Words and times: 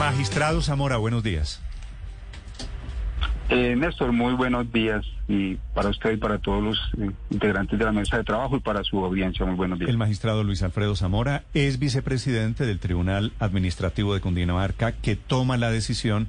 Magistrado 0.00 0.62
Zamora, 0.62 0.96
buenos 0.96 1.22
días. 1.22 1.60
Eh, 3.50 3.76
Néstor, 3.76 4.12
muy 4.12 4.32
buenos 4.32 4.72
días 4.72 5.04
y 5.28 5.56
para 5.74 5.90
usted 5.90 6.12
y 6.12 6.16
para 6.16 6.38
todos 6.38 6.62
los 6.64 6.78
eh, 6.98 7.10
integrantes 7.28 7.78
de 7.78 7.84
la 7.84 7.92
mesa 7.92 8.16
de 8.16 8.24
trabajo 8.24 8.56
y 8.56 8.60
para 8.60 8.82
su 8.82 9.04
audiencia, 9.04 9.44
muy 9.44 9.56
buenos 9.56 9.78
días. 9.78 9.90
El 9.90 9.98
magistrado 9.98 10.42
Luis 10.42 10.62
Alfredo 10.62 10.96
Zamora 10.96 11.44
es 11.52 11.78
vicepresidente 11.78 12.64
del 12.64 12.78
Tribunal 12.78 13.34
Administrativo 13.40 14.14
de 14.14 14.22
Cundinamarca 14.22 14.92
que 14.92 15.16
toma 15.16 15.58
la 15.58 15.70
decisión 15.70 16.28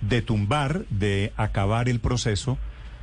de 0.00 0.20
tumbar, 0.20 0.84
de 0.90 1.32
acabar 1.36 1.88
el 1.88 2.00
proceso 2.00 2.58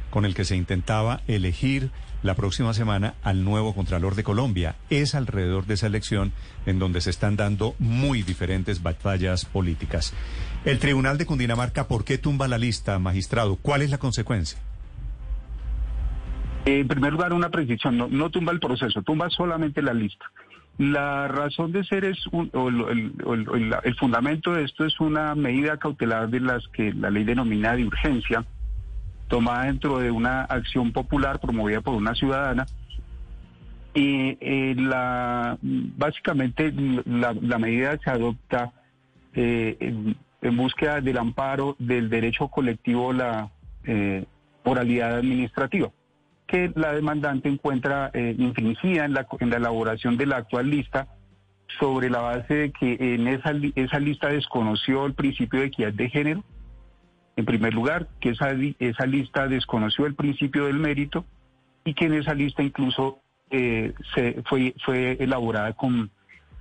con 0.09 0.25
el 0.25 0.36
que 0.36 0.44
se 0.44 0.58
intentaba 0.58 1.22
elegir 1.27 1.91
la 2.23 2.36
próxima 2.36 2.73
semana 2.73 3.16
al 3.23 3.44
nuevo 3.44 3.73
Contralor 3.73 4.16
de 4.16 4.23
Colombia. 4.23 4.76
Es 4.90 5.16
alrededor 5.16 5.66
de 5.66 5.76
esa 5.76 5.88
elección 5.88 6.32
en 6.66 6.80
donde 6.80 7.02
se 7.02 7.09
están 7.09 7.36
dando 7.36 7.76
muy 7.80 8.23
diferentes 8.23 8.84
batallas 8.84 9.45
políticas. 9.45 10.14
El 10.66 10.80
Tribunal 10.80 11.18
de 11.18 11.26
Cundinamarca, 11.26 11.88
¿por 11.88 12.04
qué 12.04 12.18
tumba 12.18 12.48
la 12.48 12.58
lista, 12.58 13.00
magistrado? 13.00 13.56
¿Cuál 13.56 13.81
es 13.81 13.89
la 13.89 13.98
consecuencia? 13.98 14.59
En 16.66 16.88
primer 16.88 17.14
lugar, 17.14 17.34
una 17.34 17.50
precisión, 17.50 17.98
no, 17.98 18.08
no 18.09 18.30
tumba 18.30 18.52
el 18.52 18.59
proceso, 18.59 19.02
tumba 19.02 19.30
solamente 19.30 19.81
la 19.81 19.94
lista. 19.94 20.26
La 20.78 21.28
razón 21.28 21.72
de 21.73 21.83
ser 21.83 22.06
es, 22.06 22.26
un, 22.31 22.50
o 22.54 22.70
el, 22.70 23.14
el, 23.83 23.95
fundamento 23.95 24.54
de 24.54 24.64
esto 24.64 24.86
es 24.86 24.98
una 25.02 25.36
medida 25.36 25.78
cautelar 25.78 26.30
de 26.30 26.39
las 26.39 26.66
que 26.70 26.94
la 26.94 27.09
ley 27.09 27.26
denomina 27.26 27.76
de 27.76 27.86
urgencia, 27.86 28.45
tomada 29.30 29.66
dentro 29.66 29.99
de 29.99 30.11
una 30.11 30.41
acción 30.44 30.91
popular 30.91 31.39
promovida 31.39 31.80
por 31.81 31.95
una 31.95 32.13
ciudadana. 32.16 32.66
Y 33.94 34.38
eh, 34.41 34.75
la, 34.77 35.58
básicamente 35.61 36.73
la, 37.05 37.58
medida 37.58 37.97
se 38.03 38.09
adopta 38.09 38.73
eh, 39.33 39.77
en, 39.80 40.58
búsqueda 40.58 41.02
del 41.02 41.17
amparo 41.17 41.75
del 41.80 42.09
derecho 42.09 42.49
colectivo 42.49 43.13
la 43.13 43.49
eh, 43.86 44.25
moralidad 44.63 45.16
administrativa 45.16 45.89
que 46.49 46.71
la 46.75 46.93
demandante 46.93 47.47
encuentra 47.47 48.09
eh, 48.14 48.36
infringida 48.38 49.05
en 49.05 49.14
la, 49.14 49.27
en 49.39 49.49
la 49.52 49.58
elaboración 49.58 50.17
de 50.17 50.25
la 50.25 50.38
actual 50.38 50.69
lista 50.69 51.08
sobre 51.80 52.09
la 52.09 52.21
base 52.21 52.53
de 52.53 52.71
que 52.71 52.97
en 52.99 53.27
esa, 53.27 53.53
esa 53.75 53.99
lista 53.99 54.30
desconoció 54.30 55.05
el 55.05 55.14
principio 55.14 55.59
de 55.59 55.67
equidad 55.67 55.93
de 55.93 56.09
género, 56.09 56.43
en 57.40 57.45
primer 57.45 57.73
lugar, 57.73 58.08
que 58.20 58.30
esa, 58.30 58.52
esa 58.80 59.06
lista 59.06 59.48
desconoció 59.48 60.06
el 60.06 60.16
principio 60.16 60.66
del 60.66 60.78
mérito 60.78 61.26
y 61.84 61.94
que 61.94 62.06
en 62.06 62.14
esa 62.14 62.34
lista 62.34 62.64
incluso 62.64 63.20
eh, 63.50 63.94
se 64.14 64.42
fue, 64.45 64.76
fue 64.86 65.18
elaborada 65.20 65.73
con 65.73 66.12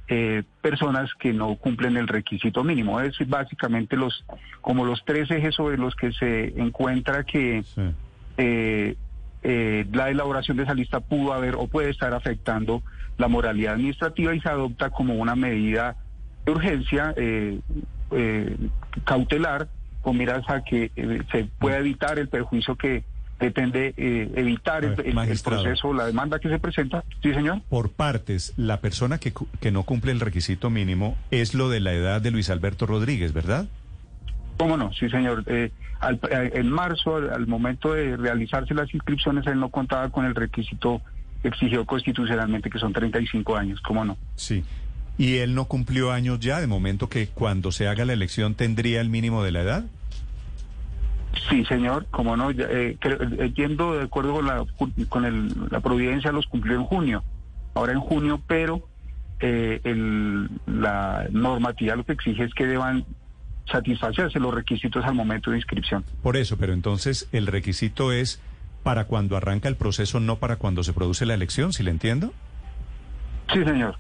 eh, 0.09 0.43
personas 0.62 1.11
que 1.19 1.33
no 1.33 1.56
cumplen 1.56 1.97
el 1.97 2.09
requisito 2.09 2.65
mínimo. 2.65 3.01
Es 3.01 3.17
básicamente 3.29 3.97
los 3.97 4.25
como 4.61 4.84
los 4.84 5.05
tres 5.05 5.31
ejes 5.31 5.55
sobre 5.55 5.77
los 5.77 5.95
que 5.95 6.12
se 6.12 6.59
encuentra 6.61 7.25
que 7.25 7.62
sí. 7.62 7.83
eh, 8.39 8.97
eh, 9.43 9.87
la 9.93 10.11
elaboración 10.11 10.56
de 10.56 10.65
esa 10.65 10.75
lista 10.75 11.00
pudo 11.00 11.33
haber 11.33 11.55
o 11.56 11.69
puede 11.69 11.91
estar 11.91 12.12
afectando 12.12 12.83
la 13.19 13.28
moralidad 13.28 13.75
administrativa 13.75 14.34
y 14.34 14.41
se 14.41 14.49
adopta 14.49 14.91
como 14.91 15.15
una 15.15 15.37
medida 15.37 15.97
de 16.44 16.53
urgencia 16.53 17.15
eh, 17.17 17.61
eh, 18.11 18.56
cautelar 19.05 19.69
con 20.08 20.16
miras 20.16 20.48
a 20.48 20.62
que 20.64 20.91
eh, 20.96 21.22
se 21.30 21.44
pueda 21.58 21.76
evitar 21.76 22.19
el 22.19 22.28
perjuicio 22.28 22.76
que 22.76 23.04
pretende 23.36 23.92
eh, 23.98 24.32
evitar 24.36 24.82
el, 24.82 24.92
el, 25.04 25.19
el, 25.19 25.38
proceso, 25.41 25.92
la 25.92 26.06
demanda 26.06 26.38
que 26.38 26.48
se 26.48 26.58
presenta. 26.58 27.04
Sí, 27.22 27.34
señor. 27.34 27.60
Por 27.69 27.92
partes, 27.92 28.54
la 28.56 28.80
persona 28.80 29.19
que, 29.19 29.34
que 29.60 29.70
no 29.70 29.82
cumple 29.82 30.12
el 30.12 30.20
requisito 30.20 30.70
mínimo 30.70 31.19
es 31.30 31.52
lo 31.52 31.69
de 31.69 31.80
la 31.80 31.92
edad 31.92 32.22
de 32.22 32.30
Luis 32.30 32.48
Alberto 32.48 32.86
Rodríguez, 32.86 33.34
¿verdad? 33.34 33.69
¿Cómo 34.56 34.78
no? 34.78 34.94
Sí, 34.94 35.10
señor. 35.10 35.44
Eh, 35.46 35.72
al, 36.00 36.19
en 36.32 36.70
marzo, 36.70 37.16
al, 37.16 37.28
al, 37.28 37.46
momento 37.46 37.92
de 37.92 38.16
realizarse 38.16 38.72
las 38.72 38.94
inscripciones, 38.94 39.46
él 39.46 39.60
no 39.60 39.69
contaba 39.69 40.08
con 40.08 40.25
el 40.25 40.34
requisito 40.34 41.02
exigido 41.42 41.84
constitucionalmente, 41.84 42.70
que 42.70 42.78
son 42.78 42.94
35 42.94 43.56
años. 43.56 43.78
¿Cómo 43.82 44.06
no? 44.06 44.16
Sí. 44.36 44.64
¿Y 45.19 45.38
él 45.38 45.56
no 45.56 45.66
cumplió 45.66 46.12
años 46.12 46.38
ya, 46.40 46.60
de 46.60 46.69
momento 46.69 47.10
que 47.10 47.26
cuando 47.26 47.72
se 47.72 47.88
haga 47.88 48.06
la 48.06 48.14
elección 48.14 48.54
tendría 48.54 49.02
el 49.02 49.10
mínimo 49.10 49.42
de 49.42 49.50
la 49.50 49.62
edad? 49.62 49.84
Sí, 51.48 51.64
señor, 51.64 52.06
como 52.10 52.36
no, 52.36 52.50
eh, 52.50 52.98
entiendo 53.38 53.94
de 53.94 54.04
acuerdo 54.04 54.34
con 54.34 54.47
la 54.47 54.64
con 55.09 55.25
el, 55.25 55.53
la 55.70 55.81
providencia 55.81 56.31
los 56.31 56.47
cumplió 56.47 56.76
en 56.76 56.84
junio, 56.84 57.25
ahora 57.75 57.92
en 57.92 58.00
junio, 58.00 58.41
pero 58.47 58.86
eh, 59.41 59.81
el, 59.84 60.50
la 60.66 61.26
normativa 61.31 61.97
lo 61.97 62.04
que 62.04 62.12
exige 62.12 62.44
es 62.44 62.54
que 62.54 62.66
deban 62.66 63.04
satisfacerse 63.70 64.38
los 64.41 64.53
requisitos 64.53 65.04
al 65.04 65.14
momento 65.14 65.50
de 65.50 65.58
inscripción. 65.58 66.04
Por 66.22 66.37
eso, 66.37 66.56
pero 66.56 66.72
entonces 66.72 67.28
el 67.32 67.47
requisito 67.47 68.12
es 68.12 68.41
para 68.82 69.04
cuando 69.04 69.37
arranca 69.37 69.69
el 69.69 69.76
proceso, 69.76 70.20
no 70.20 70.37
para 70.37 70.56
cuando 70.56 70.82
se 70.82 70.92
produce 70.92 71.26
la 71.26 71.34
elección, 71.34 71.72
¿si 71.72 71.82
le 71.82 71.91
entiendo? 71.91 72.32
Sí, 73.53 73.64
señor. 73.64 73.98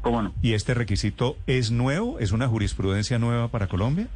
¿Cómo 0.00 0.22
no? 0.22 0.32
¿Y 0.40 0.54
este 0.54 0.72
requisito 0.72 1.36
es 1.46 1.70
nuevo? 1.70 2.18
¿Es 2.18 2.32
una 2.32 2.48
jurisprudencia 2.48 3.18
nueva 3.18 3.48
para 3.48 3.66
Colombia? 3.66 4.08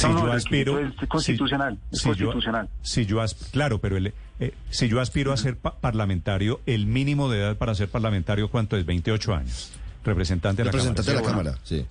Si 0.00 0.06
no, 0.06 0.14
no, 0.14 0.26
yo 0.26 0.32
aspiro, 0.32 0.78
es 0.78 0.94
constitucional, 1.08 1.78
si, 1.90 1.96
es 1.96 2.02
constitucional. 2.04 2.66
Yo, 2.66 2.72
si 2.82 3.04
yo 3.04 3.22
claro, 3.52 3.80
pero 3.80 3.98
el, 3.98 4.14
eh, 4.38 4.54
si 4.70 4.88
yo 4.88 4.98
aspiro 4.98 5.30
a 5.32 5.36
ser 5.36 5.58
pa 5.58 5.76
parlamentario, 5.76 6.60
el 6.64 6.86
mínimo 6.86 7.28
de 7.28 7.40
edad 7.40 7.56
para 7.58 7.74
ser 7.74 7.90
parlamentario, 7.90 8.48
¿cuánto 8.48 8.78
es? 8.78 8.86
28 8.86 9.34
años. 9.34 9.72
Representante 10.02 10.62
de 10.62 10.64
la 10.64 10.72
Representante 10.72 11.12
Cámara. 11.12 11.20
de 11.20 11.26
la 11.26 11.36
Cámara, 11.36 11.58
sí. 11.64 11.86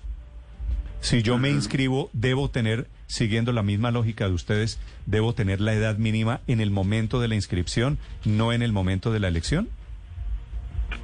Si 1.00 1.22
yo 1.22 1.38
me 1.38 1.50
inscribo, 1.50 2.10
debo 2.12 2.50
tener, 2.50 2.88
siguiendo 3.06 3.52
la 3.52 3.62
misma 3.62 3.92
lógica 3.92 4.26
de 4.26 4.34
ustedes, 4.34 4.80
debo 5.06 5.32
tener 5.32 5.60
la 5.60 5.72
edad 5.72 5.96
mínima 5.96 6.40
en 6.48 6.60
el 6.60 6.72
momento 6.72 7.20
de 7.20 7.28
la 7.28 7.36
inscripción, 7.36 7.98
no 8.24 8.52
en 8.52 8.62
el 8.62 8.72
momento 8.72 9.12
de 9.12 9.20
la 9.20 9.28
elección. 9.28 9.68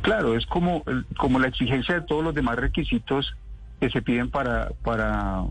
Claro, 0.02 0.36
es 0.36 0.44
como, 0.46 0.82
como 1.16 1.38
la 1.38 1.46
exigencia 1.46 1.94
de 1.94 2.00
todos 2.02 2.24
los 2.24 2.34
demás 2.34 2.56
requisitos 2.56 3.34
que 3.80 3.90
se 3.90 4.02
piden 4.02 4.28
para, 4.30 4.70
para, 4.82 5.44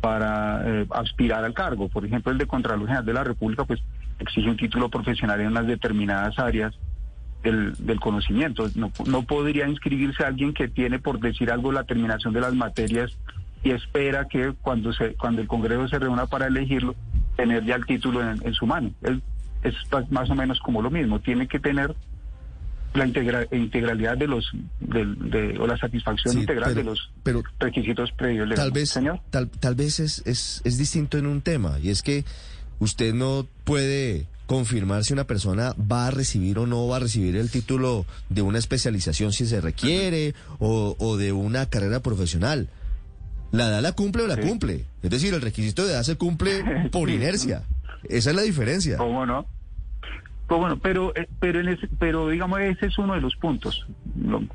para 0.00 0.62
eh, 0.64 0.86
aspirar 0.90 1.44
al 1.44 1.54
cargo. 1.54 1.88
Por 1.88 2.04
ejemplo, 2.04 2.32
el 2.32 2.38
de 2.38 2.46
Contralor 2.46 2.86
General 2.86 3.04
de 3.04 3.12
la 3.12 3.24
República, 3.24 3.64
pues 3.64 3.80
exige 4.18 4.48
un 4.48 4.56
título 4.56 4.88
profesional 4.88 5.40
en 5.40 5.48
unas 5.48 5.66
determinadas 5.66 6.38
áreas 6.38 6.74
del, 7.42 8.00
conocimiento. 8.00 8.68
No, 8.74 9.22
podría 9.22 9.68
inscribirse 9.68 10.24
alguien 10.24 10.52
que 10.52 10.68
tiene, 10.68 10.98
por 10.98 11.20
decir 11.20 11.50
algo, 11.50 11.72
la 11.72 11.84
terminación 11.84 12.32
de 12.32 12.40
las 12.40 12.54
materias 12.54 13.16
y 13.62 13.70
espera 13.70 14.26
que 14.26 14.52
cuando 14.60 14.92
se 14.92 15.14
cuando 15.14 15.40
el 15.42 15.48
Congreso 15.48 15.88
se 15.88 15.98
reúna 15.98 16.26
para 16.26 16.46
elegirlo 16.46 16.94
tener 17.36 17.64
ya 17.64 17.76
el 17.76 17.86
título 17.86 18.22
en, 18.22 18.54
su 18.54 18.66
mano. 18.66 18.90
Es, 19.02 19.74
más 20.10 20.30
o 20.30 20.34
menos 20.34 20.60
como 20.60 20.82
lo 20.82 20.90
mismo. 20.90 21.20
Tiene 21.20 21.46
que 21.48 21.58
tener 21.58 21.94
la 22.96 23.06
integra, 23.06 23.46
integralidad 23.52 24.16
de 24.16 24.26
los 24.26 24.50
de, 24.80 25.04
de, 25.04 25.58
o 25.58 25.66
la 25.66 25.76
satisfacción 25.76 26.34
sí, 26.34 26.40
integral 26.40 26.70
pero, 26.70 26.80
de 26.80 26.84
los 26.84 27.10
pero 27.22 27.42
requisitos 27.58 28.10
previos. 28.12 28.48
Tal 28.54 28.70
vez, 28.70 28.90
señor. 28.90 29.20
Tal, 29.30 29.48
tal 29.48 29.74
vez 29.74 30.00
es, 30.00 30.22
es, 30.26 30.60
es 30.64 30.78
distinto 30.78 31.18
en 31.18 31.26
un 31.26 31.40
tema 31.42 31.78
y 31.82 31.90
es 31.90 32.02
que 32.02 32.24
usted 32.78 33.14
no 33.14 33.46
puede 33.64 34.26
confirmar 34.46 35.04
si 35.04 35.12
una 35.12 35.24
persona 35.24 35.74
va 35.80 36.06
a 36.06 36.10
recibir 36.10 36.58
o 36.58 36.66
no 36.66 36.86
va 36.86 36.96
a 36.96 37.00
recibir 37.00 37.36
el 37.36 37.50
título 37.50 38.06
de 38.28 38.42
una 38.42 38.58
especialización 38.58 39.32
si 39.32 39.46
se 39.46 39.60
requiere 39.60 40.34
o, 40.58 40.96
o 40.98 41.16
de 41.16 41.32
una 41.32 41.66
carrera 41.66 42.00
profesional. 42.00 42.68
La 43.52 43.68
edad 43.68 43.82
la 43.82 43.92
cumple 43.92 44.22
o 44.22 44.26
la 44.26 44.36
sí. 44.36 44.42
cumple. 44.42 44.84
Es 45.02 45.10
decir, 45.10 45.34
el 45.34 45.40
requisito 45.40 45.84
de 45.84 45.92
edad 45.92 46.02
se 46.02 46.16
cumple 46.16 46.88
por 46.90 47.10
inercia. 47.10 47.62
Esa 48.08 48.30
es 48.30 48.36
la 48.36 48.42
diferencia. 48.42 48.96
¿Cómo 48.98 49.26
no? 49.26 49.46
Pues 50.46 50.60
bueno, 50.60 50.78
pero 50.78 51.12
pero 51.40 51.60
en 51.60 51.68
ese, 51.68 51.88
pero 51.98 52.28
digamos 52.28 52.60
ese 52.60 52.86
es 52.86 52.98
uno 52.98 53.14
de 53.14 53.20
los 53.20 53.34
puntos. 53.36 53.86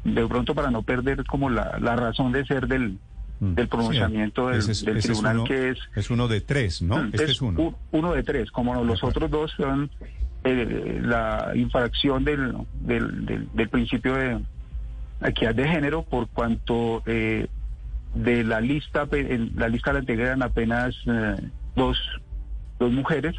De 0.03 0.27
pronto 0.27 0.55
para 0.55 0.71
no 0.71 0.83
perder 0.83 1.25
como 1.25 1.49
la, 1.49 1.77
la 1.79 1.95
razón 1.95 2.31
de 2.31 2.45
ser 2.45 2.67
del, 2.67 2.97
del 3.41 3.67
pronunciamiento 3.67 4.47
sí, 4.47 4.51
del, 4.51 4.71
es, 4.71 4.85
del 4.85 5.01
tribunal 5.01 5.35
es 5.35 5.39
uno, 5.39 5.43
que 5.43 5.69
es 5.69 5.79
es 5.95 6.09
uno 6.09 6.27
de 6.27 6.41
tres, 6.41 6.81
¿no? 6.81 7.03
Este 7.05 7.25
es 7.25 7.41
uno. 7.41 7.75
uno 7.91 8.13
de 8.13 8.23
tres, 8.23 8.51
como 8.51 8.73
no, 8.73 8.83
los 8.83 9.03
otros 9.03 9.29
dos 9.29 9.51
son 9.57 9.89
eh, 10.43 11.01
la 11.03 11.51
infracción 11.55 12.23
del, 12.23 12.55
del, 12.79 13.25
del, 13.25 13.49
del, 13.53 13.69
principio 13.69 14.15
de 14.15 14.39
equidad 15.23 15.53
de 15.53 15.67
género 15.67 16.03
por 16.03 16.27
cuanto 16.29 17.03
eh, 17.05 17.47
de 18.15 18.43
la 18.43 18.61
lista, 18.61 19.07
la 19.55 19.69
lista 19.69 19.93
la 19.93 19.99
integran 19.99 20.41
apenas 20.41 20.95
eh, 21.05 21.35
dos, 21.75 21.97
dos 22.79 22.91
mujeres, 22.91 23.35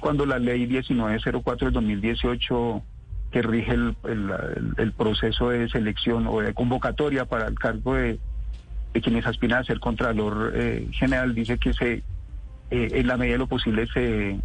cuando 0.00 0.26
la 0.26 0.38
ley 0.38 0.66
1904 0.66 1.66
del 1.66 1.74
2018 1.74 2.82
que 3.30 3.42
rige 3.42 3.72
el, 3.72 3.96
el, 4.78 4.92
proceso 4.92 5.50
de 5.50 5.68
selección 5.68 6.26
o 6.26 6.40
de 6.40 6.54
convocatoria 6.54 7.24
para 7.24 7.48
el 7.48 7.58
cargo 7.58 7.94
de, 7.94 8.18
de 8.94 9.00
quienes 9.00 9.26
aspiran 9.26 9.60
a 9.60 9.64
ser 9.64 9.80
Contralor 9.80 10.52
eh, 10.54 10.88
General 10.92 11.34
dice 11.34 11.58
que 11.58 11.72
se 11.72 12.02
eh, 12.70 12.88
en 12.92 13.06
la 13.06 13.16
medida 13.16 13.34
de 13.34 13.38
lo 13.38 13.46
posible 13.46 13.86
se 13.92 14.38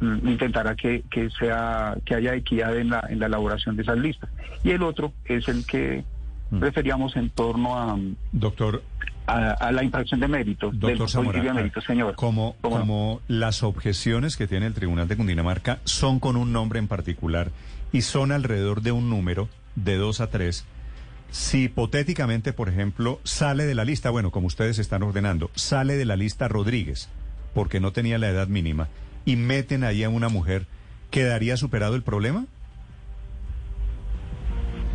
mm, 0.00 0.28
intentará 0.28 0.74
que, 0.74 1.02
que 1.10 1.30
sea 1.30 1.96
que 2.04 2.14
haya 2.14 2.34
equidad 2.34 2.76
en 2.76 2.90
la, 2.90 3.06
en 3.08 3.18
la 3.18 3.26
elaboración 3.26 3.76
de 3.76 3.82
esas 3.82 3.98
listas. 3.98 4.30
Y 4.62 4.70
el 4.70 4.82
otro 4.82 5.12
es 5.24 5.48
el 5.48 5.64
que 5.66 6.04
mm. 6.50 6.60
referíamos 6.60 7.16
en 7.16 7.30
torno 7.30 7.78
a 7.78 7.98
doctor 8.32 8.82
a, 9.26 9.72
la 9.72 9.82
infracción 9.82 10.20
de 10.20 10.28
mérito 10.28 10.70
doctor 10.72 11.10
Zamora, 11.10 11.42
de 11.42 11.52
mérito, 11.52 11.80
señor. 11.80 12.14
Como, 12.14 12.56
como 12.60 13.20
las 13.28 13.62
objeciones 13.62 14.36
que 14.36 14.46
tiene 14.46 14.66
el 14.66 14.74
Tribunal 14.74 15.08
de 15.08 15.16
Cundinamarca 15.16 15.80
son 15.84 16.20
con 16.20 16.36
un 16.36 16.52
nombre 16.52 16.78
en 16.78 16.88
particular 16.88 17.50
y 17.92 18.02
son 18.02 18.32
alrededor 18.32 18.82
de 18.82 18.92
un 18.92 19.10
número 19.10 19.48
de 19.74 19.96
dos 19.96 20.20
a 20.20 20.28
tres. 20.30 20.64
Si 21.30 21.64
hipotéticamente, 21.64 22.52
por 22.52 22.68
ejemplo, 22.68 23.20
sale 23.24 23.66
de 23.66 23.74
la 23.74 23.84
lista, 23.84 24.10
bueno, 24.10 24.30
como 24.30 24.46
ustedes 24.46 24.78
están 24.78 25.02
ordenando, 25.02 25.50
sale 25.54 25.96
de 25.96 26.04
la 26.04 26.16
lista 26.16 26.48
Rodríguez, 26.48 27.08
porque 27.52 27.80
no 27.80 27.92
tenía 27.92 28.18
la 28.18 28.28
edad 28.28 28.48
mínima, 28.48 28.88
y 29.24 29.36
meten 29.36 29.82
ahí 29.82 30.04
a 30.04 30.08
una 30.08 30.28
mujer, 30.28 30.66
¿quedaría 31.10 31.56
superado 31.56 31.96
el 31.96 32.02
problema? 32.02 32.46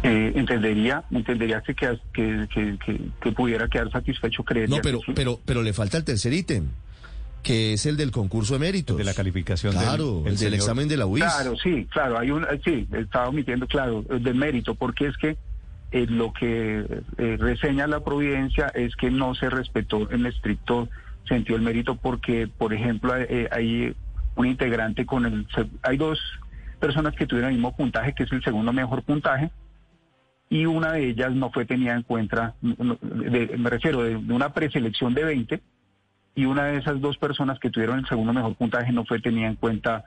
Eh, 0.04 0.34
entendería, 0.36 1.04
entendería 1.12 1.62
que, 1.62 1.76
que, 2.12 2.78
que, 3.22 3.32
pudiera 3.34 3.68
quedar 3.68 3.92
satisfecho 3.92 4.44
creer. 4.44 4.68
No, 4.68 4.78
pero, 4.82 5.00
pero, 5.14 5.40
pero 5.46 5.62
le 5.62 5.74
falta 5.74 5.98
el 5.98 6.04
tercer 6.04 6.34
ítem 6.34 6.70
que 7.44 7.74
es 7.74 7.86
el 7.86 7.98
del 7.98 8.12
concurso 8.12 8.54
de 8.54 8.60
mérito. 8.60 8.96
De 8.96 9.04
la 9.04 9.14
calificación 9.14 9.74
claro, 9.74 10.22
del, 10.24 10.34
el 10.34 10.40
del 10.40 10.54
examen 10.54 10.88
de 10.88 10.98
la 10.98 11.06
UIS. 11.06 11.24
Claro, 11.24 11.56
sí, 11.58 11.88
claro, 11.92 12.18
hay 12.18 12.32
un, 12.32 12.46
sí, 12.64 12.88
estaba 12.92 13.30
omitiendo, 13.30 13.68
claro, 13.68 14.06
el 14.10 14.24
del 14.24 14.36
mérito, 14.36 14.76
porque 14.76 15.08
es 15.08 15.18
que 15.18 15.38
eh, 15.92 16.06
lo 16.08 16.32
que 16.34 16.86
eh, 17.18 17.38
reseña 17.40 17.88
la 17.88 18.02
providencia 18.02 18.68
es 18.68 18.96
que 18.96 19.10
no 19.12 19.36
se 19.36 19.50
respetó 19.50 20.10
en 20.12 20.26
estricto 20.26 20.88
sentido 21.28 21.58
el 21.58 21.64
mérito, 21.64 21.96
porque, 21.96 22.48
por 22.48 22.74
ejemplo, 22.74 23.16
eh, 23.18 23.50
hay 23.52 23.96
un 24.36 24.48
integrante 24.48 25.06
con 25.06 25.26
el, 25.26 25.48
hay 25.82 25.98
dos 25.98 26.20
personas 26.80 27.16
que 27.16 27.28
tuvieron 27.28 27.52
el 27.52 27.58
mismo 27.58 27.76
puntaje, 27.76 28.14
que 28.14 28.24
es 28.24 28.32
el 28.32 28.44
segundo 28.44 28.72
mejor 28.74 29.04
puntaje, 29.04 29.52
y 30.52 30.66
una 30.66 30.92
de 30.92 31.08
ellas 31.08 31.32
no 31.32 31.50
fue 31.50 31.66
tenida 31.66 31.96
en 31.96 32.04
cuenta, 32.04 32.56
me 32.62 33.70
refiero 33.70 34.04
de, 34.04 34.18
de 34.18 34.34
una 34.34 34.54
preselección 34.54 35.14
de 35.14 35.24
20, 35.24 35.62
y 36.36 36.46
una 36.46 36.66
de 36.66 36.78
esas 36.78 37.00
dos 37.00 37.18
personas 37.18 37.58
que 37.58 37.70
tuvieron 37.70 38.00
el 38.00 38.08
segundo 38.08 38.34
mejor 38.34 38.56
puntaje 38.56 38.92
no 38.92 39.06
fue 39.06 39.22
tenida 39.22 39.48
en 39.48 39.56
cuenta 39.56 40.04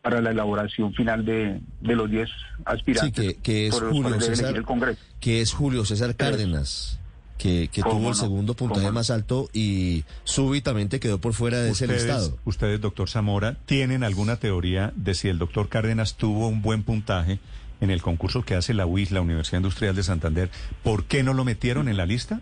para 0.00 0.20
la 0.20 0.30
elaboración 0.30 0.94
final 0.94 1.24
de, 1.24 1.60
de 1.80 1.96
los 1.96 2.08
10 2.08 2.28
aspirantes 2.64 3.36
que, 3.42 3.66
es 3.66 3.74
Julio 3.74 4.20
César, 4.20 4.56
el 4.56 4.64
Congreso. 4.64 5.00
Que 5.18 5.40
es 5.40 5.52
Julio 5.52 5.84
César 5.84 6.14
Cárdenas. 6.14 7.00
Que, 7.36 7.68
que 7.68 7.82
tuvo 7.82 8.08
el 8.08 8.16
segundo 8.16 8.54
puntaje 8.54 8.90
más 8.90 9.10
alto 9.10 9.48
y 9.52 10.04
súbitamente 10.24 10.98
quedó 10.98 11.20
por 11.20 11.34
fuera 11.34 11.58
de 11.58 11.70
ese 11.70 11.86
listado. 11.86 12.36
Ustedes, 12.44 12.80
doctor 12.80 13.08
Zamora, 13.08 13.56
¿tienen 13.64 14.02
alguna 14.02 14.36
teoría 14.36 14.92
de 14.96 15.14
si 15.14 15.28
el 15.28 15.38
doctor 15.38 15.68
Cárdenas 15.68 16.16
tuvo 16.16 16.48
un 16.48 16.62
buen 16.62 16.82
puntaje 16.82 17.38
en 17.80 17.90
el 17.90 18.02
concurso 18.02 18.42
que 18.42 18.54
hace 18.54 18.74
la 18.74 18.86
UIS, 18.86 19.10
la 19.10 19.20
Universidad 19.20 19.58
Industrial 19.58 19.94
de 19.94 20.02
Santander? 20.02 20.50
¿Por 20.82 21.04
qué 21.04 21.22
no 21.22 21.34
lo 21.34 21.44
metieron 21.44 21.88
en 21.88 21.96
la 21.96 22.06
lista? 22.06 22.40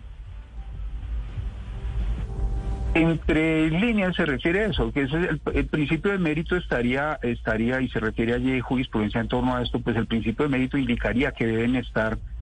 Entre 2.93 3.69
líneas 3.69 4.15
se 4.15 4.25
refiere 4.25 4.61
a 4.61 4.67
eso, 4.67 4.91
que 4.91 5.03
ese 5.03 5.17
el, 5.17 5.41
el, 5.53 5.65
principio 5.67 6.11
de 6.11 6.17
mérito 6.17 6.55
estaría, 6.55 7.19
estaría, 7.21 7.79
y 7.79 7.89
se 7.89 7.99
refiere 7.99 8.33
allí 8.33 8.59
jurisprudencia 8.59 9.21
en 9.21 9.27
torno 9.27 9.55
a 9.55 9.61
esto, 9.61 9.79
pues 9.79 9.95
el 9.97 10.07
principio 10.07 10.45
de 10.45 10.49
mérito 10.49 10.77
indicaría 10.77 11.31
que 11.31 11.45
deben 11.45 11.75
estar 11.75 12.17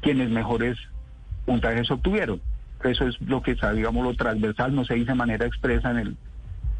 Quienes 0.00 0.30
mejores 0.30 0.76
puntajes 1.46 1.90
obtuvieron. 1.90 2.40
Eso 2.82 3.06
es 3.06 3.20
lo 3.22 3.42
que 3.42 3.52
está, 3.52 3.72
digamos, 3.72 4.04
lo 4.04 4.14
transversal, 4.14 4.74
no 4.74 4.84
se 4.84 4.94
dice 4.94 5.12
de 5.12 5.14
manera 5.14 5.46
expresa 5.46 5.90
en 5.90 5.98
el, 5.98 6.16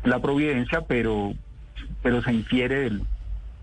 la 0.05 0.21
providencia, 0.21 0.83
pero, 0.83 1.35
pero 2.03 2.23
se 2.23 2.33
infiere 2.33 2.91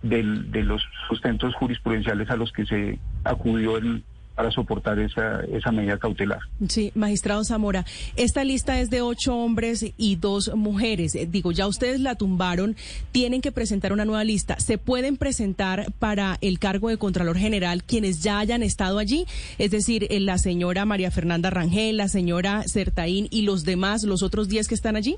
del, 0.01 0.51
de 0.51 0.63
los 0.63 0.81
sustentos 1.07 1.53
jurisprudenciales 1.55 2.29
a 2.29 2.35
los 2.35 2.51
que 2.51 2.65
se 2.65 2.99
acudió 3.23 3.77
el, 3.77 4.03
para 4.41 4.51
soportar 4.51 4.97
esa, 4.97 5.41
esa 5.55 5.71
medida 5.71 5.99
cautelar. 5.99 6.39
Sí, 6.67 6.91
magistrado 6.95 7.43
Zamora, 7.43 7.85
esta 8.15 8.43
lista 8.43 8.79
es 8.79 8.89
de 8.89 9.03
ocho 9.03 9.37
hombres 9.37 9.93
y 9.97 10.15
dos 10.15 10.55
mujeres. 10.55 11.13
Eh, 11.13 11.27
digo, 11.29 11.51
ya 11.51 11.67
ustedes 11.67 11.99
la 11.99 12.15
tumbaron, 12.15 12.75
tienen 13.11 13.41
que 13.41 13.51
presentar 13.51 13.93
una 13.93 14.03
nueva 14.03 14.23
lista. 14.23 14.59
¿Se 14.59 14.79
pueden 14.79 15.17
presentar 15.17 15.91
para 15.99 16.39
el 16.41 16.57
cargo 16.57 16.89
de 16.89 16.97
Contralor 16.97 17.37
General 17.37 17.83
quienes 17.83 18.23
ya 18.23 18.39
hayan 18.39 18.63
estado 18.63 18.97
allí? 18.97 19.27
Es 19.59 19.69
decir, 19.69 20.07
eh, 20.09 20.19
la 20.19 20.39
señora 20.39 20.85
María 20.85 21.11
Fernanda 21.11 21.51
Rangel, 21.51 21.97
la 21.97 22.07
señora 22.07 22.63
Certaín 22.65 23.27
y 23.29 23.43
los 23.43 23.63
demás, 23.63 24.01
los 24.01 24.23
otros 24.23 24.49
diez 24.49 24.67
que 24.67 24.73
están 24.73 24.95
allí. 24.95 25.17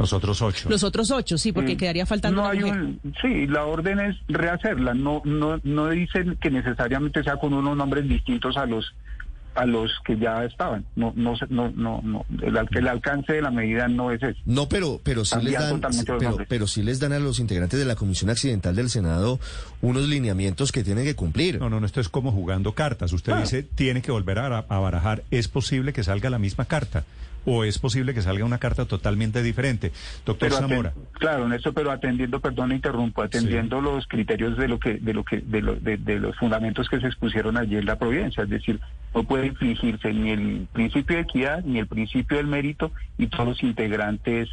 Los 0.00 0.14
otros 0.14 0.40
ocho. 0.40 0.70
Los 0.70 0.82
otros 0.82 1.10
ocho, 1.10 1.36
sí, 1.36 1.52
porque 1.52 1.74
mm. 1.74 1.76
quedaría 1.76 2.06
faltando 2.06 2.40
no 2.40 2.48
hay 2.48 2.62
Un, 2.62 3.00
sí, 3.20 3.46
la 3.46 3.66
orden 3.66 4.00
es 4.00 4.16
rehacerla. 4.28 4.94
No, 4.94 5.20
no, 5.26 5.60
no 5.62 5.90
dicen 5.90 6.38
que 6.40 6.50
necesariamente 6.50 7.22
sea 7.22 7.36
con 7.36 7.52
unos 7.52 7.76
nombres 7.76 8.08
distintos 8.08 8.56
a 8.56 8.64
los 8.64 8.94
a 9.54 9.66
los 9.66 9.90
que 10.06 10.16
ya 10.16 10.44
estaban. 10.44 10.86
No, 10.96 11.12
no, 11.16 11.34
no, 11.50 11.70
no, 11.70 12.00
no. 12.02 12.24
El, 12.40 12.56
el 12.70 12.88
alcance 12.88 13.34
de 13.34 13.42
la 13.42 13.50
medida 13.50 13.88
no 13.88 14.10
es 14.10 14.22
ese. 14.22 14.38
No, 14.46 14.70
pero, 14.70 15.00
pero 15.02 15.26
sí 15.26 15.36
les 15.42 15.52
dan, 15.52 15.80
pero, 16.06 16.38
pero 16.48 16.66
sí 16.66 16.82
les 16.82 16.98
dan 16.98 17.12
a 17.12 17.18
los 17.18 17.38
integrantes 17.38 17.78
de 17.78 17.84
la 17.84 17.96
Comisión 17.96 18.30
Accidental 18.30 18.74
del 18.74 18.88
Senado 18.88 19.38
unos 19.82 20.08
lineamientos 20.08 20.72
que 20.72 20.82
tienen 20.82 21.04
que 21.04 21.14
cumplir. 21.14 21.58
No, 21.58 21.68
no, 21.68 21.78
no, 21.78 21.84
esto 21.84 22.00
es 22.00 22.08
como 22.08 22.32
jugando 22.32 22.72
cartas. 22.72 23.12
Usted 23.12 23.32
ah. 23.32 23.40
dice, 23.40 23.62
tiene 23.62 24.00
que 24.00 24.12
volver 24.12 24.38
a, 24.38 24.58
a 24.58 24.78
barajar. 24.78 25.24
Es 25.30 25.48
posible 25.48 25.92
que 25.92 26.04
salga 26.04 26.30
la 26.30 26.38
misma 26.38 26.64
carta 26.64 27.04
o 27.44 27.64
es 27.64 27.78
posible 27.78 28.14
que 28.14 28.22
salga 28.22 28.44
una 28.44 28.58
carta 28.58 28.84
totalmente 28.84 29.42
diferente. 29.42 29.92
Doctor 30.24 30.50
Zamora. 30.52 30.92
Claro, 31.12 31.52
eso, 31.52 31.72
pero 31.72 31.90
atendiendo, 31.90 32.40
perdón, 32.40 32.72
interrumpo, 32.72 33.22
atendiendo 33.22 33.80
los 33.80 34.06
criterios 34.06 34.56
de 34.56 34.68
lo 34.68 34.78
que, 34.78 34.94
de 34.94 35.14
lo 35.14 35.24
que, 35.24 35.38
de, 35.38 35.62
lo, 35.62 35.74
de, 35.76 35.98
los 36.18 36.36
fundamentos 36.36 36.88
que 36.88 37.00
se 37.00 37.06
expusieron 37.06 37.56
ayer 37.56 37.80
en 37.80 37.86
la 37.86 37.98
providencia, 37.98 38.44
es 38.44 38.50
decir, 38.50 38.80
no 39.14 39.24
puede 39.24 39.46
infringirse 39.46 40.12
ni 40.12 40.30
el 40.30 40.68
principio 40.72 41.16
de 41.16 41.22
equidad 41.22 41.64
ni 41.64 41.78
el 41.78 41.86
principio 41.86 42.36
del 42.36 42.46
mérito 42.46 42.92
y 43.18 43.26
todos 43.28 43.48
los 43.48 43.62
integrantes 43.62 44.48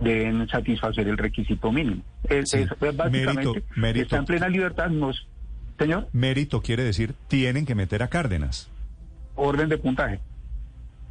deben 0.00 0.46
satisfacer 0.48 1.08
el 1.08 1.18
requisito 1.18 1.72
mínimo. 1.72 2.02
Es, 2.28 2.52
básicamente 2.94 3.64
mérito, 3.74 4.02
está 4.04 4.16
en 4.18 4.24
plena 4.24 4.48
libertad, 4.48 4.90
nos, 4.90 5.26
señor. 5.78 6.08
Mérito 6.12 6.62
quiere 6.62 6.84
decir 6.84 7.14
tienen 7.26 7.66
que 7.66 7.74
meter 7.74 8.02
a 8.02 8.08
Cárdenas. 8.08 8.68
Orden 9.34 9.68
de 9.68 9.78
puntaje. 9.78 10.20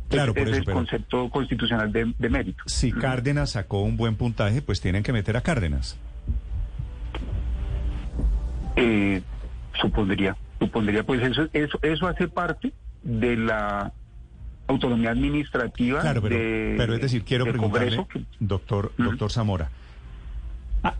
Claro, 0.09 0.33
por 0.33 0.43
es 0.43 0.57
eso, 0.57 0.69
el 0.69 0.75
concepto 0.75 1.29
constitucional 1.29 1.91
de, 1.91 2.29
mérito. 2.29 2.63
Si 2.65 2.91
Cárdenas 2.91 3.51
sacó 3.51 3.81
un 3.81 3.97
buen 3.97 4.15
puntaje, 4.15 4.61
pues 4.61 4.79
tienen 4.79 5.03
que 5.03 5.11
meter 5.11 5.35
a 5.35 5.41
Cárdenas. 5.41 5.97
Eh, 8.77 9.21
supondría, 9.81 10.37
supondría, 10.59 11.03
pues 11.03 11.21
eso, 11.23 11.49
eso, 11.51 11.79
eso 11.81 12.07
hace 12.07 12.27
parte 12.27 12.71
de 13.03 13.35
la 13.35 13.91
autonomía 14.67 15.11
administrativa. 15.11 16.01
Claro, 16.01 16.21
pero, 16.21 16.35
pero 16.77 16.93
es 16.95 17.01
decir, 17.01 17.23
quiero 17.23 17.45
preguntarle, 17.45 18.05
doctor, 18.39 18.93
doctor 18.97 19.31
Zamora, 19.31 19.71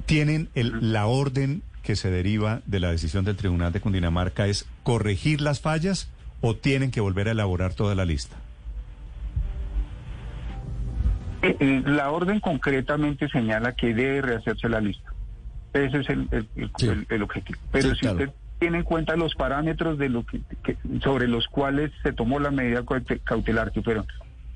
¿tienen 0.06 0.50
el, 0.56 0.92
la 0.92 1.06
orden 1.06 1.62
que 1.82 1.96
se 1.96 2.12
deriva 2.12 2.62
de 2.66 2.80
la 2.82 2.92
decisión 2.92 3.24
del 3.24 3.38
Tribunal 3.38 3.72
de 3.72 3.80
Cundinamarca 3.80 4.48
es 4.48 4.68
corregir 4.84 5.40
las 5.40 5.62
fallas 5.62 6.10
o 6.42 6.56
tienen 6.56 6.92
que 6.92 7.00
volver 7.00 7.30
a 7.30 7.32
elaborar 7.32 7.74
toda 7.74 7.96
la 7.96 8.06
lista? 8.06 8.36
Eh, 11.37 11.37
eh, 11.37 11.37
la 11.60 12.12
orden 12.12 12.40
concretamente 12.40 13.28
señala 13.30 13.74
que 13.74 13.94
debe 13.94 14.22
rehacerse 14.22 14.70
la 14.70 14.82
lista. 14.82 15.12
Ese 15.74 16.00
es 16.00 16.10
el, 16.10 16.28
el, 17.10 17.22
objetivo. 17.22 17.60
Pero 17.72 17.94
si 17.96 18.08
usted 18.08 18.30
tiene 18.60 18.80
en 18.80 18.84
cuenta 18.84 19.16
los 19.16 19.36
parámetros 19.36 19.98
de 19.98 20.10
lo 20.10 20.26
que, 20.26 20.42
que- 20.64 20.78
sobre 21.04 21.28
los 21.28 21.48
cuales 21.48 21.92
se 22.02 22.14
tomó 22.14 22.40
la 22.40 22.50
medida 22.52 22.84
caute- 22.84 23.20
cautelar, 23.24 23.72
que 23.72 23.82
fueron 23.84 24.06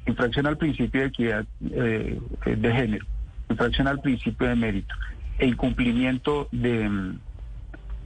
infracción 0.07 0.47
al 0.47 0.57
principio 0.57 1.01
de 1.01 1.07
equidad 1.07 1.45
eh, 1.69 2.19
de 2.45 2.73
género, 2.73 3.05
infracción 3.49 3.87
al 3.87 3.99
principio 4.01 4.47
de 4.47 4.55
mérito 4.55 4.95
e 5.37 5.47
incumplimiento 5.47 6.47
de, 6.51 7.13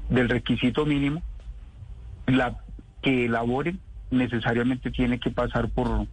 del 0.10 0.30
requisito 0.30 0.86
mínimo, 0.86 1.22
la 2.28 2.58
que 3.02 3.26
elaboren 3.26 3.80
necesariamente 4.12 4.92
tiene 4.92 5.20
que 5.20 5.32
pasar 5.32 5.70
por, 5.70 6.08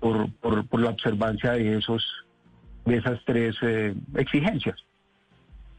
por, 0.00 0.30
por, 0.40 0.66
por 0.66 0.80
la 0.80 0.90
observancia 0.90 1.52
de 1.52 1.78
esos 1.78 2.02
de 2.86 2.96
esas 2.96 3.20
tres 3.26 3.54
eh, 3.62 3.94
exigencias. 4.16 4.76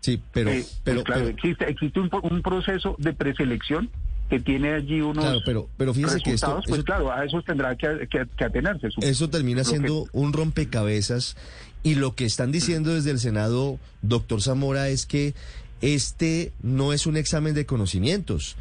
Sí, 0.01 0.21
pero, 0.31 0.49
Eh, 0.51 0.59
pues 0.61 0.81
pero, 0.83 1.03
claro, 1.03 1.21
pero- 1.25 1.35
existe, 1.35 1.69
existe 1.69 1.99
un, 1.99 2.09
un 2.23 2.41
proceso 2.41 2.95
de 2.99 3.13
preselección 3.13 3.89
que 4.29 4.39
tiene 4.39 4.73
allí 4.73 5.01
unos 5.01 5.23
Claro, 5.25 5.39
pero- 5.45 5.67
pero 5.77 5.93
fíjese 5.93 6.21
que 6.21 6.31
esto- 6.33 6.61
pues 6.65 6.77
eso- 6.79 6.83
claro, 6.85 7.11
a 7.11 7.25
eso 7.25 7.41
tendrá 7.41 7.75
que, 7.75 8.07
que- 8.09 8.25
que 8.37 8.43
atenerse. 8.45 8.89
supongo. 8.91 9.11
Eso 9.11 9.29
termina 9.29 9.61
que- 9.63 9.69
siendo 9.69 10.05
un 10.13 10.31
rompecabezas 10.31 11.35
y 11.83 11.95
lo 11.95 12.15
que 12.15 12.25
están 12.25 12.51
diciendo 12.51 12.93
desde 12.93 13.11
el 13.11 13.19
Senado, 13.19 13.77
doctor 14.03 14.41
Zamora, 14.41 14.87
es 14.89 15.05
que 15.05 15.33
este 15.81 16.51
no 16.61 16.93
es 16.93 17.07
un 17.07 17.17
examen 17.17 17.53
de 17.55 17.65
conocimientos, 17.65 18.55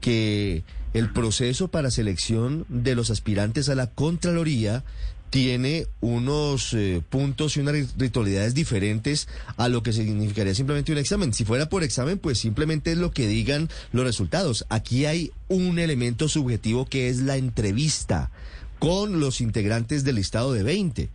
que 0.00 0.62
el 0.94 1.12
proceso 1.12 1.68
para 1.68 1.90
selección 1.90 2.66
de 2.68 2.94
los 2.94 3.10
aspirantes 3.10 3.68
a 3.68 3.74
la 3.74 3.88
Contraloría 3.88 4.82
tiene 5.30 5.86
unos 6.00 6.74
eh, 6.74 7.02
puntos 7.08 7.56
y 7.56 7.60
unas 7.60 7.74
ri- 7.74 7.88
ritualidades 7.96 8.52
diferentes 8.52 9.28
a 9.56 9.68
lo 9.68 9.82
que 9.84 9.92
significaría 9.92 10.56
simplemente 10.56 10.90
un 10.90 10.98
examen. 10.98 11.32
Si 11.32 11.44
fuera 11.44 11.68
por 11.68 11.84
examen, 11.84 12.18
pues 12.18 12.40
simplemente 12.40 12.90
es 12.90 12.98
lo 12.98 13.12
que 13.12 13.28
digan 13.28 13.68
los 13.92 14.04
resultados. 14.04 14.66
Aquí 14.70 15.06
hay 15.06 15.30
un 15.46 15.78
elemento 15.78 16.28
subjetivo 16.28 16.84
que 16.86 17.08
es 17.08 17.18
la 17.18 17.36
entrevista 17.36 18.32
con 18.80 19.20
los 19.20 19.40
integrantes 19.40 20.02
del 20.02 20.16
listado 20.16 20.52
de 20.52 20.64
20. 20.64 21.10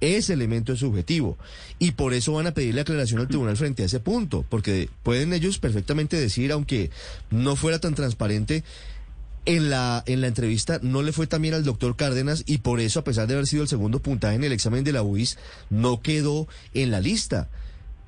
Ese 0.00 0.32
elemento 0.32 0.72
es 0.72 0.78
subjetivo. 0.78 1.36
Y 1.78 1.90
por 1.90 2.14
eso 2.14 2.32
van 2.32 2.46
a 2.46 2.54
pedirle 2.54 2.80
aclaración 2.80 3.20
al 3.20 3.28
tribunal 3.28 3.56
frente 3.58 3.82
a 3.82 3.86
ese 3.86 4.00
punto, 4.00 4.46
porque 4.48 4.88
pueden 5.02 5.34
ellos 5.34 5.58
perfectamente 5.58 6.16
decir, 6.16 6.52
aunque 6.52 6.90
no 7.30 7.54
fuera 7.56 7.80
tan 7.80 7.94
transparente, 7.94 8.62
en 9.48 9.70
la, 9.70 10.02
en 10.04 10.20
la 10.20 10.26
entrevista 10.26 10.78
no 10.82 11.00
le 11.00 11.10
fue 11.10 11.26
tan 11.26 11.40
bien 11.40 11.54
al 11.54 11.64
doctor 11.64 11.96
Cárdenas 11.96 12.44
y 12.46 12.58
por 12.58 12.80
eso, 12.80 13.00
a 13.00 13.04
pesar 13.04 13.26
de 13.26 13.32
haber 13.32 13.46
sido 13.46 13.62
el 13.62 13.68
segundo 13.68 14.00
puntaje 14.00 14.36
en 14.36 14.44
el 14.44 14.52
examen 14.52 14.84
de 14.84 14.92
la 14.92 15.02
UIS, 15.02 15.38
no 15.70 16.02
quedó 16.02 16.46
en 16.74 16.90
la 16.90 17.00
lista. 17.00 17.48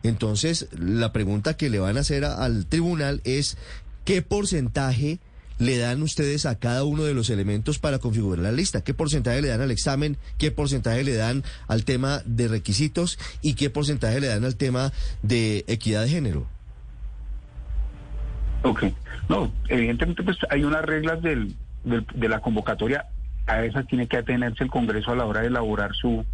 Entonces, 0.02 0.68
la 0.78 1.14
pregunta 1.14 1.56
que 1.56 1.70
le 1.70 1.78
van 1.78 1.96
a 1.96 2.00
hacer 2.00 2.26
al 2.26 2.66
tribunal 2.66 3.22
es, 3.24 3.56
¿qué 4.04 4.20
porcentaje 4.20 5.18
le 5.58 5.78
dan 5.78 6.02
ustedes 6.02 6.44
a 6.44 6.58
cada 6.58 6.84
uno 6.84 7.04
de 7.04 7.14
los 7.14 7.30
elementos 7.30 7.78
para 7.78 8.00
configurar 8.00 8.40
la 8.40 8.52
lista? 8.52 8.84
¿Qué 8.84 8.92
porcentaje 8.92 9.40
le 9.40 9.48
dan 9.48 9.62
al 9.62 9.70
examen? 9.70 10.18
¿Qué 10.36 10.50
porcentaje 10.50 11.02
le 11.04 11.14
dan 11.14 11.42
al 11.68 11.86
tema 11.86 12.22
de 12.26 12.48
requisitos? 12.48 13.18
¿Y 13.40 13.54
qué 13.54 13.70
porcentaje 13.70 14.20
le 14.20 14.26
dan 14.26 14.44
al 14.44 14.56
tema 14.56 14.92
de 15.22 15.64
equidad 15.68 16.02
de 16.02 16.10
género? 16.10 16.46
Ok. 18.62 18.84
No, 19.30 19.52
evidentemente 19.68 20.22
pues 20.22 20.36
hay 20.50 20.64
unas 20.64 20.84
reglas 20.84 21.22
del, 21.22 21.54
del- 21.84 22.06
de 22.14 22.28
la 22.28 22.40
convocatoria. 22.40 23.06
A 23.46 23.64
esas 23.64 23.86
tiene 23.86 24.06
que 24.06 24.18
atenerse 24.18 24.62
el 24.64 24.70
Congreso 24.70 25.12
a 25.12 25.16
la 25.16 25.24
hora 25.24 25.40
de 25.40 25.46
elaborar 25.46 25.92
su, 25.94 26.24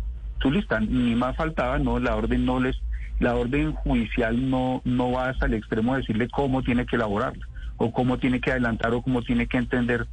su 0.43 0.51
lista. 0.51 0.81
Ni 0.81 1.15
más 1.15 1.37
faltaba, 1.37 1.79
no, 1.79 1.99
la 1.99 2.17
orden 2.17 2.45
no 2.45 2.59
les, 2.61 2.77
la 3.21 3.35
orden 3.37 3.73
judicial 3.73 4.51
no, 4.51 4.83
no 4.85 5.13
va 5.13 5.29
hasta 5.31 5.47
el 5.47 5.55
extremo 5.55 5.95
de 5.95 6.01
decirle 6.01 6.29
cómo 6.29 6.63
tiene 6.63 6.85
que 6.87 6.97
elaborarla, 6.97 7.47
o 7.77 7.93
cómo 7.93 8.19
tiene 8.19 8.41
que 8.41 8.51
adelantar, 8.51 8.93
o 8.95 9.03
cómo 9.03 9.23
tiene 9.23 9.47
que 9.47 9.57
entender 9.59 10.07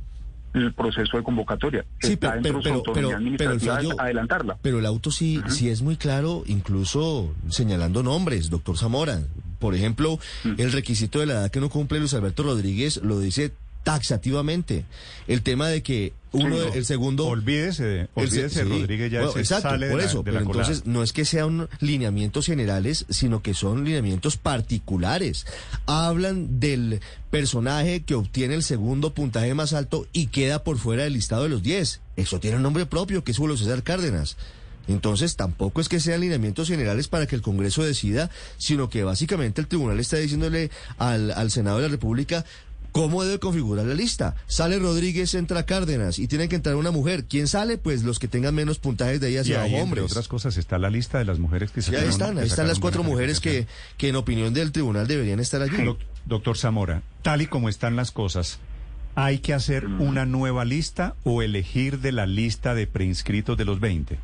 el 0.53 0.71
proceso 0.73 1.17
de 1.17 1.23
convocatoria. 1.23 1.83
Sí, 1.99 2.13
Está 2.13 2.33
pero- 2.43 2.59
el 3.53 3.59
fallo- 3.59 3.99
adelantarla. 3.99 4.57
Pero 4.61 4.77
el 4.79 4.85
auto 4.85 5.09
sí, 5.09 5.41
sí 5.47 5.69
es 5.69 5.81
muy 5.81 5.97
claro, 5.97 6.43
incluso 6.45 7.33
señalando 7.49 8.03
nombres, 8.03 8.49
doctor 8.51 8.77
Zamora. 8.77 9.19
Por 9.63 9.75
ejemplo, 9.75 10.19
el 10.57 10.73
requisito 10.73 11.21
de 11.21 11.25
la 11.27 11.33
edad 11.35 11.51
que 11.51 11.61
no 11.61 11.69
cumple 11.69 11.99
Luis 11.99 12.13
Alberto 12.13 12.43
Rodríguez 12.43 12.97
lo 13.01 13.17
dice 13.21 13.53
taxativamente. 13.83 14.83
El 15.27 15.41
tema 15.41 15.69
de 15.69 15.81
que 15.83 16.11
uno, 16.33 16.49
no. 16.57 16.73
el 16.73 16.83
segundo... 16.85 17.27
Olvídese, 17.27 17.83
de- 17.85 17.99
el 18.01 18.07
se- 18.07 18.39
olvídese, 18.39 18.63
sí. 18.63 18.69
Rodríguez 18.69 19.11
ya 19.11 19.19
Bueno, 19.19 19.33
se 19.33 19.39
exacto, 19.39 19.69
sale 19.69 19.85
de 19.85 19.91
por 19.93 20.01
eso, 20.01 20.17
de 20.17 20.23
pero 20.25 20.39
la 20.39 20.45
colada. 20.45 20.63
entonces 20.67 20.85
no 20.85 21.01
es 21.03 21.13
que 21.13 21.23
sean 21.25 21.69
lineamientos 21.79 22.45
generales, 22.45 23.05
sino 23.09 23.41
que 23.41 23.53
son 23.53 23.85
lineamientos 23.85 24.35
particulares. 24.37 25.45
Hablan 25.85 26.59
del 26.59 26.99
personaje 27.29 28.03
que 28.03 28.15
obtiene 28.15 28.55
el 28.55 28.63
segundo 28.63 29.13
puntaje 29.13 29.53
más 29.53 29.71
alto 29.73 30.07
y 30.11 30.27
queda 30.27 30.63
por 30.63 30.77
fuera 30.77 31.03
del 31.03 31.13
listado 31.13 31.43
de 31.43 31.49
los 31.49 31.63
10. 31.63 32.01
Eso 32.17 32.39
tiene 32.41 32.57
un 32.57 32.63
nombre 32.63 32.85
propio, 32.85 33.23
que 33.23 33.31
es 33.31 33.37
Julio 33.37 33.55
César 33.57 33.83
Cárdenas. 33.83 34.35
Entonces 34.87 35.35
tampoco 35.35 35.79
es 35.81 35.89
que 35.89 35.99
sean 35.99 36.21
lineamientos 36.21 36.67
generales 36.67 37.07
para 37.07 37.25
que 37.27 37.35
el 37.35 37.41
Congreso 37.41 37.83
decida, 37.83 38.29
sino 38.57 38.89
que 38.89 39.03
básicamente 39.03 39.61
el 39.61 39.67
tribunal 39.67 39.99
está 39.99 40.17
diciéndole 40.17 40.71
al, 40.97 41.31
al 41.31 41.51
Senado 41.51 41.77
de 41.77 41.83
la 41.83 41.89
República 41.89 42.43
cómo 42.91 43.23
debe 43.23 43.39
configurar 43.39 43.85
la 43.87 43.95
lista. 43.95 44.35
Sale 44.45 44.77
Rodríguez, 44.77 45.33
entra 45.33 45.65
Cárdenas 45.65 46.19
y 46.19 46.27
tiene 46.27 46.47
que 46.47 46.55
entrar 46.57 46.75
una 46.75 46.91
mujer. 46.91 47.25
¿Quién 47.25 47.47
sale? 47.47 47.77
Pues 47.79 48.03
los 48.03 48.19
que 48.19 48.27
tengan 48.27 48.53
menos 48.53 48.77
puntajes 48.77 49.19
de 49.19 49.27
ahí 49.27 49.33
Y 49.33 49.37
hacia 49.37 49.55
ahí, 49.63 49.71
abajo, 49.71 49.83
entre 49.85 50.01
hombres. 50.01 50.11
otras 50.11 50.27
cosas, 50.27 50.57
está 50.57 50.77
la 50.77 50.91
lista 50.91 51.17
de 51.17 51.25
las 51.25 51.39
mujeres 51.39 51.71
que 51.71 51.81
Sí, 51.81 51.95
ahí 51.95 52.07
están, 52.07 52.37
ahí 52.37 52.45
están 52.45 52.67
las 52.67 52.79
cuatro 52.79 53.01
mujeres 53.03 53.39
que, 53.39 53.65
que 53.97 54.09
en 54.09 54.15
opinión 54.15 54.53
del 54.53 54.71
tribunal 54.71 55.07
deberían 55.07 55.39
estar 55.39 55.61
allí. 55.63 55.83
Doc- 55.83 55.99
Doctor 56.25 56.55
Zamora, 56.57 57.01
tal 57.23 57.41
y 57.41 57.47
como 57.47 57.67
están 57.67 57.95
las 57.95 58.11
cosas, 58.11 58.59
¿hay 59.15 59.39
que 59.39 59.53
hacer 59.55 59.87
una 59.87 60.25
nueva 60.27 60.63
lista 60.63 61.15
o 61.23 61.41
elegir 61.41 61.99
de 61.99 62.11
la 62.11 62.25
lista 62.27 62.75
de 62.75 62.85
preinscritos 62.85 63.57
de 63.57 63.65
los 63.65 63.79
20? 63.79 64.19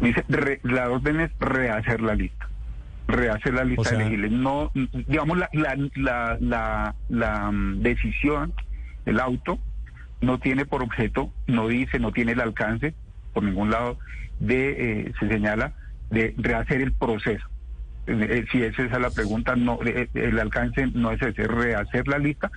Dice, 0.00 0.24
re- 0.28 0.60
la 0.62 0.90
orden 0.90 1.20
es 1.20 1.30
rehacer 1.38 2.00
la 2.00 2.14
lista. 2.14 2.48
Rehacer 3.08 3.54
la 3.54 3.64
lista 3.64 3.80
O 3.82 3.84
sea- 3.84 3.98
de 3.98 4.04
elegibles. 4.04 4.32
No, 4.32 4.70
digamos, 4.74 5.38
la, 5.38 5.48
la, 5.52 5.76
la, 5.96 6.36
la, 6.40 6.94
la, 7.08 7.50
mm, 7.50 7.82
decisión, 7.82 8.52
el 9.06 9.20
auto, 9.20 9.58
no 10.20 10.38
tiene 10.38 10.64
por 10.66 10.82
objeto, 10.82 11.32
no 11.46 11.68
dice, 11.68 11.98
no 11.98 12.12
tiene 12.12 12.32
el 12.32 12.40
alcance, 12.40 12.94
por 13.32 13.42
ningún 13.42 13.70
lado, 13.70 13.98
de, 14.38 15.00
eh, 15.02 15.12
se 15.18 15.28
señala, 15.28 15.72
de 16.10 16.34
rehacer 16.38 16.80
el 16.82 16.92
proceso. 16.92 17.46
Eh, 18.06 18.16
eh, 18.30 18.46
si 18.50 18.62
esa 18.62 18.82
es 18.84 18.90
la 18.98 19.10
pregunta, 19.10 19.54
no, 19.56 19.78
eh, 19.84 20.08
el 20.14 20.38
alcance 20.38 20.86
no 20.94 21.10
es 21.12 21.20
ese, 21.22 21.42
es 21.42 21.48
rehacer 21.48 22.06
la 22.08 22.18
lista. 22.18 22.50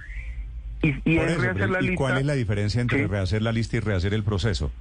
Y, 0.82 0.90
es 0.90 1.32
eso, 1.32 1.42
rehacer 1.42 1.54
pero 1.54 1.68
la 1.74 1.80
¿Y 1.82 1.88
lista. 1.88 1.96
cuál 1.98 2.18
es 2.18 2.26
la 2.26 2.34
diferencia 2.34 2.82
entre 2.82 3.00
Sí. 3.00 3.06
rehacer 3.06 3.42
la 3.42 3.52
lista 3.54 3.78
y 3.78 3.80
rehacer 3.80 4.14
el 4.14 4.24
proceso? 4.24 4.72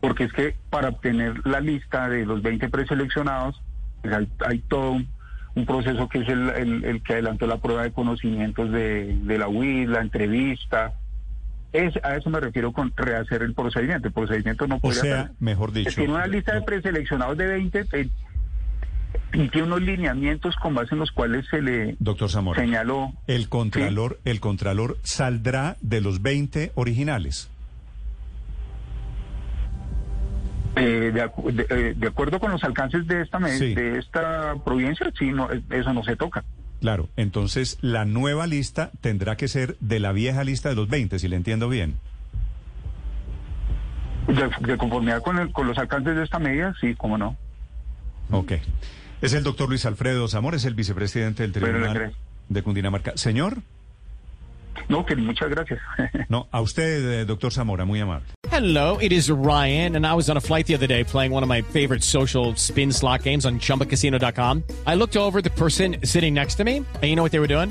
Porque 0.00 0.24
es 0.24 0.32
que 0.32 0.54
para 0.70 0.88
obtener 0.90 1.34
la 1.46 1.60
lista 1.60 2.08
de 2.08 2.24
los 2.26 2.42
20 2.42 2.68
preseleccionados, 2.68 3.60
pues 4.02 4.14
hay, 4.14 4.28
hay 4.46 4.58
todo 4.60 4.92
un, 4.92 5.08
un 5.54 5.66
proceso 5.66 6.08
que 6.08 6.18
es 6.20 6.28
el, 6.28 6.48
el- 6.50 6.84
el 6.84 7.02
que 7.02 7.14
adelantó 7.14 7.46
la 7.46 7.58
prueba 7.58 7.82
de 7.82 7.92
conocimientos 7.92 8.70
de, 8.70 9.18
de 9.22 9.38
la 9.38 9.48
UIS, 9.48 9.88
la 9.88 10.00
entrevista. 10.00 10.94
Es, 11.72 11.94
a 12.02 12.16
eso 12.16 12.30
me 12.30 12.40
refiero 12.40 12.72
con 12.72 12.92
rehacer 12.96 13.42
el 13.42 13.54
procedimiento. 13.54 14.08
El 14.08 14.14
procedimiento 14.14 14.66
no 14.66 14.76
O 14.76 14.80
puede 14.80 15.00
sea, 15.00 15.20
hacer- 15.22 15.32
mejor 15.40 15.72
dicho... 15.72 15.90
Tiene 15.94 16.14
una 16.14 16.26
lista 16.26 16.54
de 16.54 16.62
preseleccionados 16.62 17.36
de 17.36 17.46
20 17.46 17.84
eh, 17.92 18.08
y 19.34 19.48
tiene 19.48 19.66
unos 19.66 19.82
lineamientos 19.82 20.54
con 20.56 20.74
base 20.74 20.94
en 20.94 21.00
los 21.00 21.10
cuales 21.10 21.46
se 21.50 21.60
le 21.60 21.96
Doctor 21.98 22.30
Zamora, 22.30 22.60
señaló. 22.60 23.12
el 23.26 23.48
contralor, 23.48 24.18
el 24.24 24.40
contralor 24.40 24.96
saldrá 25.02 25.76
de 25.82 26.00
los 26.00 26.22
20 26.22 26.72
originales. 26.74 27.50
Eh, 30.78 31.10
de, 31.12 31.24
acu- 31.24 31.52
de- 31.52 31.66
eh, 31.70 31.94
de 31.96 32.06
acuerdo 32.06 32.38
con 32.40 32.50
los 32.52 32.62
alcances 32.64 33.06
de 33.06 33.22
esta 33.22 33.38
Sí. 33.48 33.74
de 33.74 33.98
esta 33.98 34.54
provincia, 34.64 35.10
sí, 35.18 35.26
no, 35.32 35.50
eh, 35.52 35.62
eso 35.70 35.92
no 35.92 36.02
se 36.04 36.16
toca. 36.16 36.44
Claro, 36.80 37.08
entonces 37.16 37.78
la 37.80 38.04
nueva 38.04 38.46
lista 38.46 38.92
tendrá 39.00 39.36
que 39.36 39.48
ser 39.48 39.76
de 39.80 39.98
la 39.98 40.12
vieja 40.12 40.44
lista 40.44 40.68
de 40.68 40.76
los 40.76 40.88
20, 40.88 41.18
si 41.18 41.26
le 41.28 41.36
entiendo 41.36 41.68
bien. 41.68 41.96
De, 44.26 44.50
de 44.66 44.76
conformidad 44.76 45.22
con, 45.22 45.38
el- 45.38 45.52
con 45.52 45.66
los 45.66 45.78
alcances 45.78 46.14
de 46.14 46.22
esta 46.22 46.38
medida, 46.38 46.74
sí, 46.80 46.94
cómo 46.96 47.16
no. 47.16 47.36
Ok. 48.30 48.52
Es 49.22 49.32
el 49.32 49.42
doctor 49.42 49.68
Luis 49.68 49.86
Alfredo 49.86 50.28
Zamora, 50.28 50.56
es 50.58 50.64
el 50.66 50.74
vicepresidente 50.74 51.42
del 51.42 51.52
Tribunal 51.52 52.12
de 52.48 52.62
Cundinamarca. 52.62 53.12
Señor, 53.16 53.58
No, 54.88 55.04
que 55.04 55.16
muchas 55.16 55.50
gracias. 55.50 55.80
no, 56.28 56.48
a 56.52 56.60
usted, 56.60 57.20
eh, 57.20 57.24
doctor 57.24 57.52
Zamora, 57.52 57.84
muy 57.84 58.00
amable. 58.00 58.26
Hello, 58.50 58.98
it 58.98 59.12
is 59.12 59.30
Ryan, 59.30 59.96
and 59.96 60.06
I 60.06 60.14
was 60.14 60.28
on 60.28 60.36
a 60.36 60.40
flight 60.40 60.66
the 60.66 60.74
other 60.74 60.86
day 60.86 61.04
playing 61.04 61.32
one 61.32 61.42
of 61.42 61.48
my 61.48 61.62
favorite 61.62 62.02
social 62.02 62.54
spin 62.56 62.92
slot 62.92 63.22
games 63.22 63.46
on 63.46 63.58
chumbacasino.com. 63.60 64.64
I 64.86 64.94
looked 64.94 65.16
over 65.16 65.38
at 65.38 65.44
the 65.44 65.50
person 65.50 65.96
sitting 66.04 66.34
next 66.34 66.56
to 66.56 66.64
me, 66.64 66.78
and 66.78 67.04
you 67.04 67.14
know 67.14 67.22
what 67.22 67.32
they 67.32 67.40
were 67.40 67.46
doing? 67.46 67.70